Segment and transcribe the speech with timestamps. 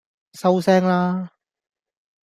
[0.33, 1.29] 收聲啦